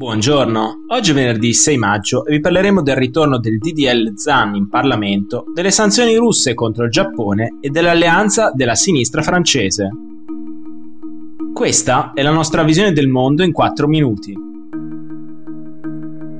[0.00, 4.66] Buongiorno, oggi è venerdì 6 maggio e vi parleremo del ritorno del DDL ZAN in
[4.66, 9.90] Parlamento, delle sanzioni russe contro il Giappone e dell'alleanza della sinistra francese.
[11.52, 14.34] Questa è la nostra visione del mondo in 4 minuti.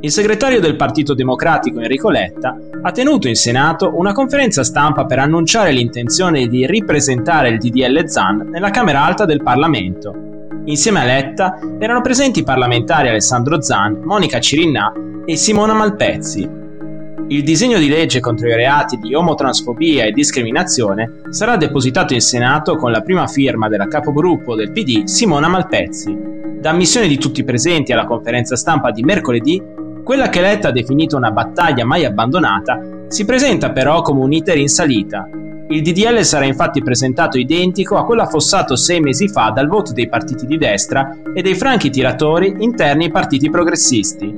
[0.00, 5.18] Il segretario del Partito Democratico Enrico Letta ha tenuto in Senato una conferenza stampa per
[5.18, 10.35] annunciare l'intenzione di ripresentare il DDL ZAN nella Camera Alta del Parlamento
[10.66, 14.92] Insieme a Letta erano presenti i parlamentari Alessandro Zan, Monica Cirinnà
[15.24, 16.64] e Simona Malpezzi.
[17.28, 22.74] Il disegno di legge contro i reati di omotransfobia e discriminazione sarà depositato in Senato
[22.76, 26.16] con la prima firma della capogruppo del PD Simona Malpezzi.
[26.60, 29.62] Da ammissione di tutti i presenti alla conferenza stampa di mercoledì,
[30.02, 34.58] quella che Letta ha definito una battaglia mai abbandonata si presenta però come un iter
[34.58, 35.28] in salita
[35.68, 40.08] il DDL sarà infatti presentato identico a quello affossato sei mesi fa dal voto dei
[40.08, 44.32] partiti di destra e dei franchi tiratori interni ai partiti progressisti.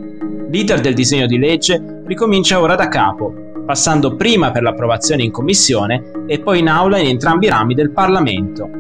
[0.48, 6.24] L'iter del disegno di legge ricomincia ora da capo, passando prima per l'approvazione in commissione
[6.26, 8.70] e poi in aula in entrambi i rami del Parlamento.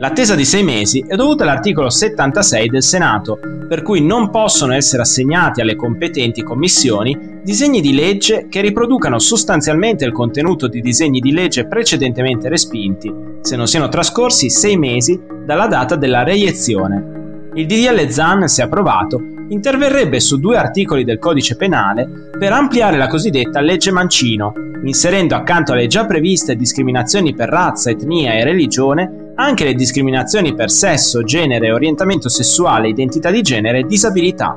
[0.00, 5.02] L'attesa di sei mesi è dovuta all'articolo 76 del Senato, per cui non possono essere
[5.02, 11.32] assegnati alle competenti commissioni disegni di legge che riproducano sostanzialmente il contenuto di disegni di
[11.32, 13.12] legge precedentemente respinti,
[13.42, 17.50] se non siano trascorsi sei mesi dalla data della reiezione.
[17.52, 23.06] Il DDL ZAN, se approvato, interverrebbe su due articoli del codice penale per ampliare la
[23.06, 29.64] cosiddetta legge Mancino, inserendo accanto alle già previste discriminazioni per razza, etnia e religione anche
[29.64, 34.54] le discriminazioni per sesso, genere, orientamento sessuale, identità di genere e disabilità.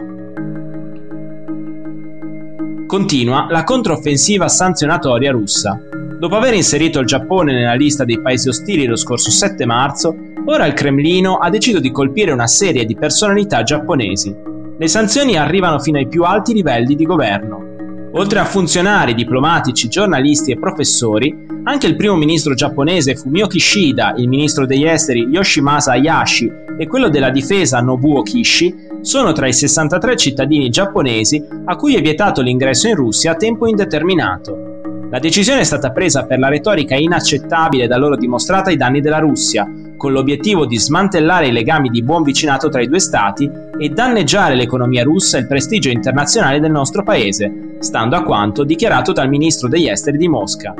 [2.86, 5.80] Continua la controffensiva sanzionatoria russa.
[6.20, 10.66] Dopo aver inserito il Giappone nella lista dei paesi ostili lo scorso 7 marzo, ora
[10.66, 14.36] il Cremlino ha deciso di colpire una serie di personalità giapponesi.
[14.78, 17.73] Le sanzioni arrivano fino ai più alti livelli di governo.
[18.16, 24.28] Oltre a funzionari, diplomatici, giornalisti e professori, anche il primo ministro giapponese Fumio Kishida, il
[24.28, 28.72] ministro degli esteri Yoshimasa Hayashi e quello della difesa Nobuo Kishi
[29.02, 33.66] sono tra i 63 cittadini giapponesi a cui è vietato l'ingresso in Russia a tempo
[33.66, 35.08] indeterminato.
[35.10, 39.20] La decisione è stata presa per la retorica inaccettabile da loro dimostrata ai danni della
[39.20, 43.90] Russia, con l'obiettivo di smantellare i legami di buon vicinato tra i due stati e
[43.90, 49.30] danneggiare l'economia russa e il prestigio internazionale del nostro paese, stando a quanto dichiarato dal
[49.30, 50.74] ministro degli esteri di Mosca.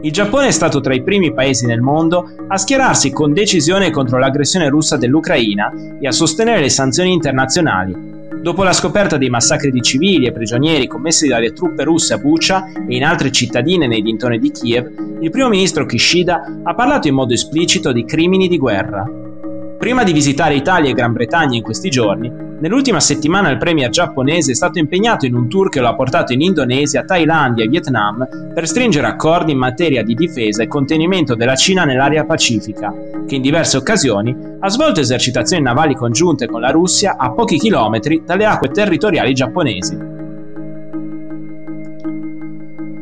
[0.00, 4.18] Il Giappone è stato tra i primi paesi nel mondo a schierarsi con decisione contro
[4.18, 9.82] l'aggressione russa dell'Ucraina e a sostenere le sanzioni internazionali, Dopo la scoperta dei massacri di
[9.82, 14.38] civili e prigionieri commessi dalle truppe russe a Bucha e in altre cittadine nei dintorni
[14.38, 19.27] di Kiev, il primo ministro Kishida ha parlato in modo esplicito di crimini di guerra.
[19.78, 24.50] Prima di visitare Italia e Gran Bretagna in questi giorni, nell'ultima settimana il premier giapponese
[24.50, 28.26] è stato impegnato in un tour che lo ha portato in Indonesia, Thailandia e Vietnam
[28.52, 32.92] per stringere accordi in materia di difesa e contenimento della Cina nell'area pacifica,
[33.24, 38.22] che in diverse occasioni ha svolto esercitazioni navali congiunte con la Russia a pochi chilometri
[38.26, 39.96] dalle acque territoriali giapponesi.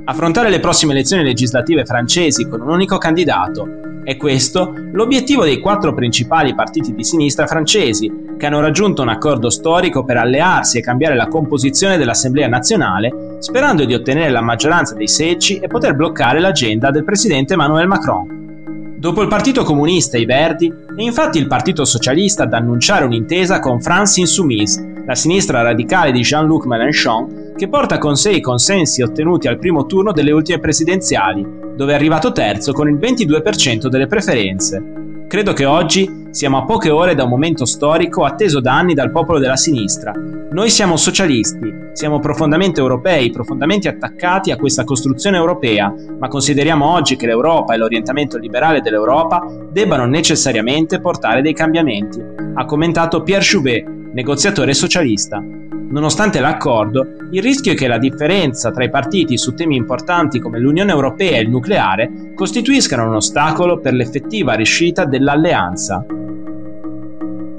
[0.05, 5.93] Affrontare le prossime elezioni legislative francesi con un unico candidato è questo l'obiettivo dei quattro
[5.93, 11.17] principali partiti di sinistra francesi, che hanno raggiunto un accordo storico per allearsi e cambiare
[11.17, 16.93] la composizione dell'Assemblea nazionale, sperando di ottenere la maggioranza dei seggi e poter bloccare l'agenda
[16.93, 18.95] del presidente Emmanuel Macron.
[18.97, 23.59] Dopo il Partito Comunista e i Verdi, è infatti il Partito Socialista ad annunciare un'intesa
[23.59, 29.03] con France Insoumise, la sinistra radicale di Jean-Luc Mélenchon, che porta con sé i consensi
[29.03, 31.47] ottenuti al primo turno delle ultime presidenziali,
[31.77, 35.05] dove è arrivato terzo con il 22% delle preferenze.
[35.29, 39.11] Credo che oggi siamo a poche ore da un momento storico atteso da anni dal
[39.11, 40.13] popolo della sinistra.
[40.13, 47.17] Noi siamo socialisti, siamo profondamente europei, profondamente attaccati a questa costruzione europea, ma consideriamo oggi
[47.17, 52.23] che l'Europa e l'orientamento liberale dell'Europa debbano necessariamente portare dei cambiamenti,
[52.55, 55.45] ha commentato Pierre Chouvet, negoziatore socialista.
[55.91, 60.59] Nonostante l'accordo, il rischio è che la differenza tra i partiti su temi importanti come
[60.59, 66.03] l'Unione Europea e il nucleare costituiscano un ostacolo per l'effettiva riuscita dell'alleanza.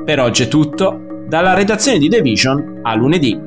[0.03, 3.39] Per oggi è tutto, dalla redazione di The Vision a lunedì.